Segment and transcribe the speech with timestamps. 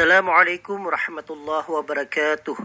[0.00, 2.56] Assalamualaikum warahmatullahi wabarakatuh.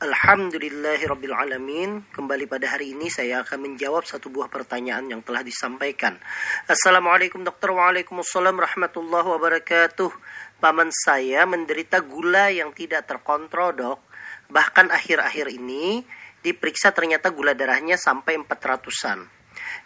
[0.00, 6.16] Alhamdulillahirrabbilalamin Kembali pada hari ini saya akan menjawab satu buah pertanyaan yang telah disampaikan.
[6.64, 7.68] Assalamualaikum dokter.
[7.68, 10.08] Waalaikumsalam warahmatullahi wabarakatuh.
[10.56, 14.00] Paman saya menderita gula yang tidak terkontrol dok.
[14.48, 16.08] Bahkan akhir-akhir ini
[16.40, 19.28] diperiksa ternyata gula darahnya sampai 400-an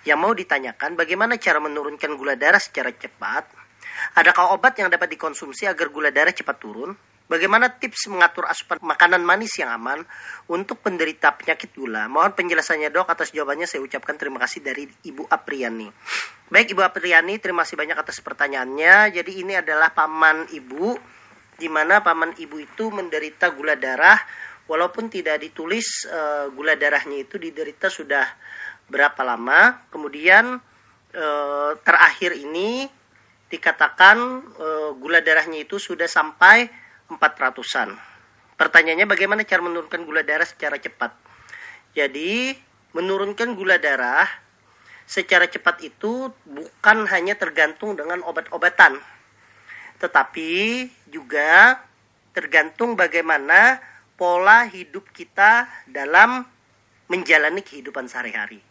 [0.07, 3.60] Yang mau ditanyakan bagaimana cara menurunkan gula darah secara cepat
[4.17, 6.93] Adakah obat yang dapat dikonsumsi agar gula darah cepat turun?
[7.31, 10.03] Bagaimana tips mengatur asupan makanan manis yang aman
[10.51, 12.11] untuk penderita penyakit gula?
[12.11, 13.07] Mohon penjelasannya dok.
[13.07, 15.87] Atas jawabannya saya ucapkan terima kasih dari Ibu Apriani.
[16.51, 19.15] Baik Ibu Apriani, terima kasih banyak atas pertanyaannya.
[19.15, 20.99] Jadi ini adalah paman Ibu,
[21.55, 24.19] di mana paman Ibu itu menderita gula darah,
[24.67, 28.27] walaupun tidak ditulis uh, gula darahnya itu diderita sudah
[28.91, 29.87] berapa lama.
[29.87, 30.59] Kemudian
[31.15, 32.91] uh, terakhir ini
[33.51, 34.17] dikatakan
[34.57, 36.71] uh, gula darahnya itu sudah sampai
[37.11, 37.99] 400-an.
[38.55, 41.11] Pertanyaannya bagaimana cara menurunkan gula darah secara cepat?
[41.91, 42.55] Jadi,
[42.95, 44.31] menurunkan gula darah
[45.11, 48.95] secara cepat itu bukan hanya tergantung dengan obat-obatan,
[49.99, 51.83] tetapi juga
[52.31, 53.83] tergantung bagaimana
[54.15, 56.47] pola hidup kita dalam
[57.11, 58.63] menjalani kehidupan sehari-hari.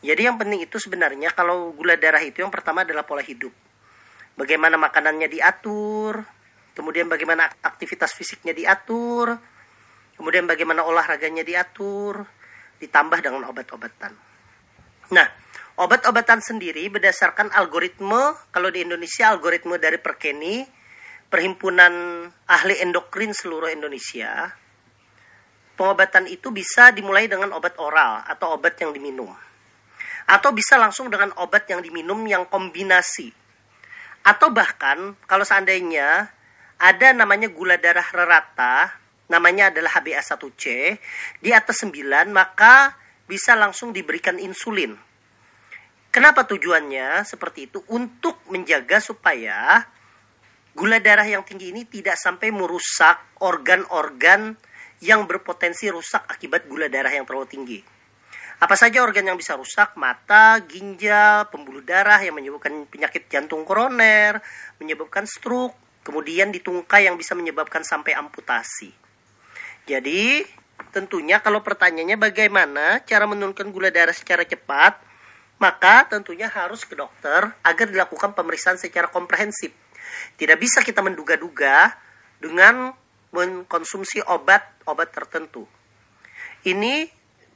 [0.00, 3.52] Jadi yang penting itu sebenarnya kalau gula darah itu yang pertama adalah pola hidup.
[4.34, 6.18] Bagaimana makanannya diatur,
[6.74, 9.38] kemudian bagaimana aktivitas fisiknya diatur,
[10.18, 12.26] kemudian bagaimana olahraganya diatur,
[12.82, 14.12] ditambah dengan obat-obatan.
[15.14, 15.26] Nah,
[15.78, 20.66] obat-obatan sendiri berdasarkan algoritma, kalau di Indonesia algoritma dari Perkeni,
[21.30, 24.54] Perhimpunan Ahli Endokrin seluruh Indonesia,
[25.74, 29.30] pengobatan itu bisa dimulai dengan obat oral atau obat yang diminum.
[30.24, 33.43] Atau bisa langsung dengan obat yang diminum yang kombinasi.
[34.24, 36.32] Atau bahkan kalau seandainya
[36.80, 38.96] ada namanya gula darah rata,
[39.28, 40.64] namanya adalah HbA1c,
[41.44, 42.96] di atas 9 maka
[43.28, 44.96] bisa langsung diberikan insulin.
[46.08, 47.82] Kenapa tujuannya seperti itu?
[47.90, 49.82] Untuk menjaga supaya
[50.72, 54.54] gula darah yang tinggi ini tidak sampai merusak organ-organ
[55.02, 57.93] yang berpotensi rusak akibat gula darah yang terlalu tinggi.
[58.62, 59.98] Apa saja organ yang bisa rusak?
[59.98, 64.38] Mata, ginjal, pembuluh darah yang menyebabkan penyakit jantung koroner,
[64.78, 65.74] menyebabkan stroke,
[66.06, 68.94] kemudian di tungkai yang bisa menyebabkan sampai amputasi.
[69.84, 70.46] Jadi,
[70.94, 74.96] tentunya kalau pertanyaannya bagaimana cara menurunkan gula darah secara cepat,
[75.58, 79.74] maka tentunya harus ke dokter agar dilakukan pemeriksaan secara komprehensif.
[80.38, 81.94] Tidak bisa kita menduga-duga
[82.38, 82.94] dengan
[83.34, 85.66] mengkonsumsi obat-obat tertentu.
[86.64, 87.10] Ini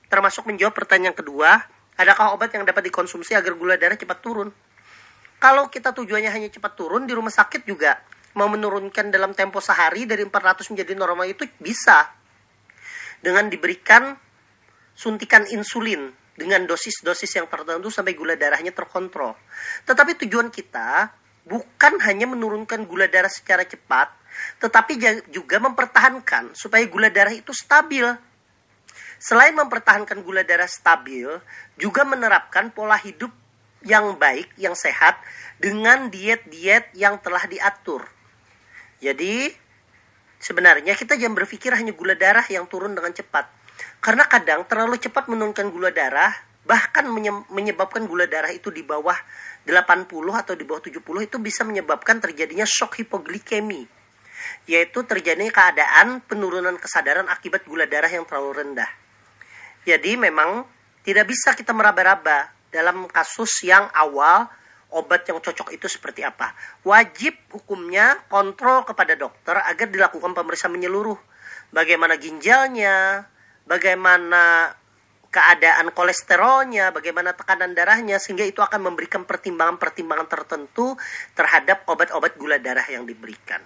[0.08, 1.62] termasuk menjawab pertanyaan kedua,
[1.96, 4.48] adakah obat yang dapat dikonsumsi agar gula darah cepat turun?
[5.38, 8.00] Kalau kita tujuannya hanya cepat turun di rumah sakit juga
[8.34, 12.10] mau menurunkan dalam tempo sehari dari 400 menjadi normal itu bisa
[13.22, 14.14] dengan diberikan
[14.98, 19.34] suntikan insulin dengan dosis-dosis yang tertentu sampai gula darahnya terkontrol.
[19.86, 21.10] Tetapi tujuan kita
[21.46, 24.14] bukan hanya menurunkan gula darah secara cepat,
[24.62, 28.06] tetapi juga mempertahankan supaya gula darah itu stabil.
[29.18, 31.26] Selain mempertahankan gula darah stabil,
[31.74, 33.34] juga menerapkan pola hidup
[33.82, 35.18] yang baik, yang sehat
[35.58, 38.06] dengan diet-diet yang telah diatur.
[39.02, 39.50] Jadi
[40.38, 43.46] sebenarnya kita jangan berpikir hanya gula darah yang turun dengan cepat.
[43.98, 46.34] Karena kadang terlalu cepat menurunkan gula darah
[46.68, 47.08] bahkan
[47.48, 49.16] menyebabkan gula darah itu di bawah
[49.64, 50.04] 80
[50.36, 53.88] atau di bawah 70 itu bisa menyebabkan terjadinya shock hipoglikemi
[54.68, 58.90] yaitu terjadi keadaan penurunan kesadaran akibat gula darah yang terlalu rendah.
[59.88, 60.68] Jadi memang
[61.00, 64.44] tidak bisa kita meraba-raba dalam kasus yang awal
[64.92, 66.52] obat yang cocok itu seperti apa.
[66.84, 71.16] Wajib hukumnya kontrol kepada dokter agar dilakukan pemeriksaan menyeluruh.
[71.72, 73.24] Bagaimana ginjalnya,
[73.64, 74.76] bagaimana
[75.28, 80.96] keadaan kolesterolnya, bagaimana tekanan darahnya, sehingga itu akan memberikan pertimbangan-pertimbangan tertentu
[81.36, 83.60] terhadap obat-obat gula darah yang diberikan.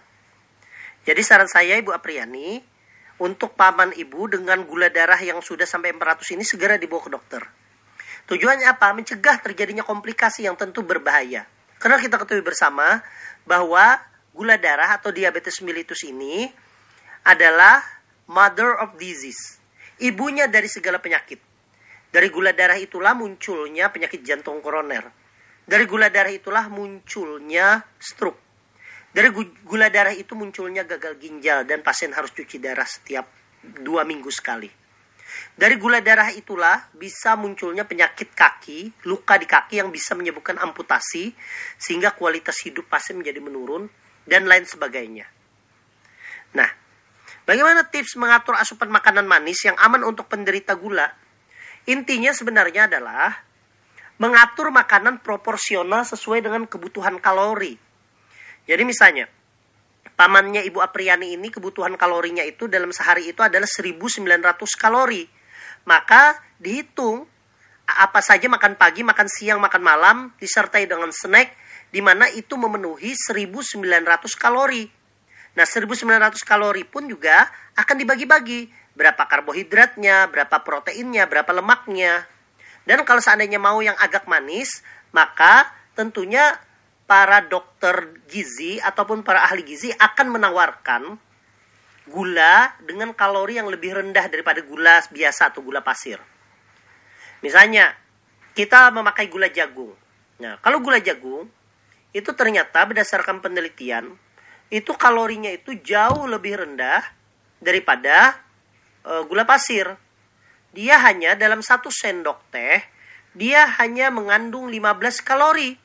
[1.03, 2.63] Jadi saran saya Ibu Apriani,
[3.23, 7.43] untuk paman ibu dengan gula darah yang sudah sampai 400 ini segera dibawa ke dokter
[8.27, 8.95] Tujuannya apa?
[8.95, 11.43] Mencegah terjadinya komplikasi yang tentu berbahaya.
[11.83, 13.03] Karena kita ketahui bersama
[13.43, 13.99] bahwa
[14.31, 16.47] gula darah atau diabetes mellitus ini
[17.27, 17.83] adalah
[18.31, 19.59] mother of disease.
[19.99, 21.43] Ibunya dari segala penyakit.
[22.13, 25.11] Dari gula darah itulah munculnya penyakit jantung koroner.
[25.67, 28.52] Dari gula darah itulah munculnya stroke.
[29.13, 29.29] Dari
[29.69, 33.29] gula darah itu munculnya gagal ginjal dan pasien harus cuci darah setiap
[33.61, 34.73] dua minggu sekali.
[35.53, 41.33] Dari gula darah itulah bisa munculnya penyakit kaki, luka di kaki yang bisa menyebabkan amputasi,
[41.77, 43.89] sehingga kualitas hidup pasien menjadi menurun,
[44.25, 45.29] dan lain sebagainya.
[46.57, 46.69] Nah,
[47.45, 51.13] bagaimana tips mengatur asupan makanan manis yang aman untuk penderita gula?
[51.85, 53.45] Intinya sebenarnya adalah
[54.17, 57.92] mengatur makanan proporsional sesuai dengan kebutuhan kalori.
[58.67, 59.27] Jadi misalnya,
[60.15, 64.23] pamannya Ibu Apriani ini kebutuhan kalorinya itu dalam sehari itu adalah 1900
[64.79, 65.27] kalori.
[65.83, 67.27] Maka dihitung
[67.83, 71.59] apa saja makan pagi, makan siang, makan malam disertai dengan snack
[71.93, 73.69] di mana itu memenuhi 1900
[74.39, 74.89] kalori.
[75.53, 77.45] Nah, 1900 kalori pun juga
[77.77, 78.73] akan dibagi-bagi.
[78.97, 82.25] Berapa karbohidratnya, berapa proteinnya, berapa lemaknya.
[82.89, 84.81] Dan kalau seandainya mau yang agak manis,
[85.13, 86.57] maka tentunya
[87.13, 91.21] para dokter gizi ataupun para ahli gizi akan menawarkan
[92.09, 96.17] gula dengan kalori yang lebih rendah daripada gula biasa atau gula pasir.
[97.45, 97.93] Misalnya,
[98.57, 99.93] kita memakai gula jagung.
[100.41, 101.53] Nah, kalau gula jagung
[102.17, 104.17] itu ternyata berdasarkan penelitian
[104.73, 107.05] itu kalorinya itu jauh lebih rendah
[107.61, 108.41] daripada
[109.05, 109.85] uh, gula pasir.
[110.73, 112.81] Dia hanya dalam satu sendok teh,
[113.37, 115.77] dia hanya mengandung 15 kalori.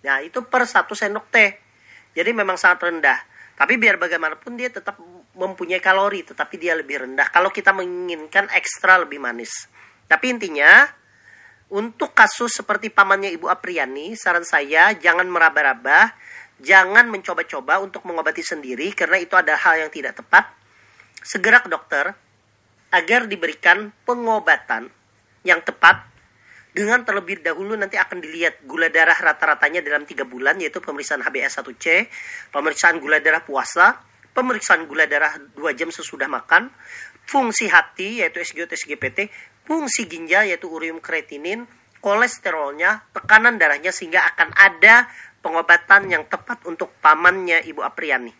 [0.00, 1.50] Nah, itu per satu sendok teh.
[2.16, 3.18] Jadi memang sangat rendah.
[3.54, 4.96] Tapi biar bagaimanapun dia tetap
[5.36, 7.28] mempunyai kalori, tetapi dia lebih rendah.
[7.28, 9.68] Kalau kita menginginkan ekstra lebih manis.
[10.08, 10.88] Tapi intinya,
[11.70, 16.10] untuk kasus seperti pamannya Ibu Apriani, saran saya jangan meraba-raba,
[16.58, 20.50] jangan mencoba-coba untuk mengobati sendiri karena itu adalah hal yang tidak tepat.
[21.22, 22.10] Segera ke dokter
[22.90, 24.90] agar diberikan pengobatan
[25.46, 26.09] yang tepat
[26.80, 32.08] dengan terlebih dahulu nanti akan dilihat gula darah rata-ratanya dalam tiga bulan yaitu pemeriksaan HbA1c,
[32.48, 34.00] pemeriksaan gula darah puasa,
[34.32, 36.72] pemeriksaan gula darah 2 jam sesudah makan,
[37.28, 39.28] fungsi hati yaitu SGO SGPT,
[39.68, 41.68] fungsi ginjal yaitu urium kreatinin,
[42.00, 45.04] kolesterolnya, tekanan darahnya sehingga akan ada
[45.44, 48.39] pengobatan yang tepat untuk pamannya Ibu Apriani.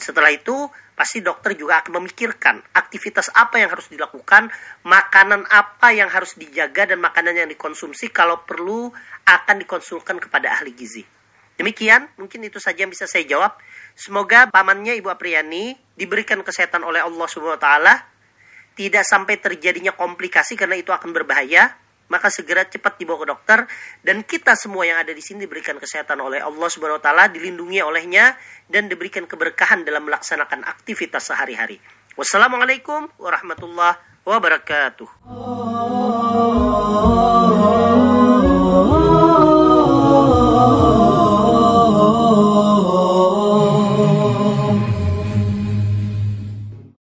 [0.00, 0.66] Setelah itu,
[0.96, 4.48] pasti dokter juga akan memikirkan aktivitas apa yang harus dilakukan,
[4.88, 8.88] makanan apa yang harus dijaga dan makanan yang dikonsumsi kalau perlu
[9.28, 11.04] akan dikonsulkan kepada ahli gizi.
[11.60, 13.60] Demikian, mungkin itu saja yang bisa saya jawab.
[13.92, 17.94] Semoga pamannya Ibu Apriani diberikan kesehatan oleh Allah Subhanahu wa taala
[18.72, 21.76] tidak sampai terjadinya komplikasi karena itu akan berbahaya,
[22.10, 23.58] maka segera cepat dibawa ke dokter
[24.02, 27.80] dan kita semua yang ada di sini diberikan kesehatan oleh Allah Subhanahu wa taala, dilindungi
[27.80, 28.34] olehnya
[28.66, 31.78] dan diberikan keberkahan dalam melaksanakan aktivitas sehari-hari.
[32.18, 33.96] Wassalamualaikum warahmatullahi
[34.26, 35.08] wabarakatuh.